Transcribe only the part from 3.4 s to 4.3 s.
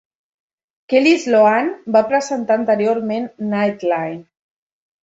"Nightline"